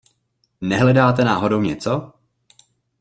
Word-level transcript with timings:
Nehledáte 0.61 1.23
náhodou 1.23 1.61
něco? 1.61 2.13